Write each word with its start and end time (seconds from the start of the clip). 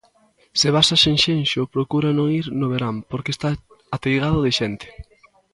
Se 0.59 0.67
vas 0.75 0.89
a 0.95 0.97
Sanxenxo, 1.03 1.71
procura 1.75 2.09
non 2.17 2.27
ir 2.39 2.45
no 2.59 2.67
verán 2.73 2.95
porque 3.11 3.33
está 3.35 3.49
ateigado 3.95 4.39
de 4.45 4.51
xente 4.59 4.87